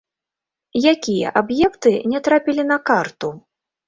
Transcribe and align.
Якія 0.91 1.33
аб'екты 1.41 1.91
не 2.13 2.19
трапілі 2.29 2.65
на 2.71 2.79
карту? 2.89 3.29